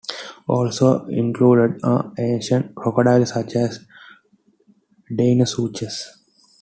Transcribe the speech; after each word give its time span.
Also 0.47 1.05
included 1.09 1.79
are 1.83 2.11
ancient 2.17 2.73
crocodiles 2.73 3.29
such 3.29 3.55
as 3.55 3.81
"Deinosuchus". 5.11 6.07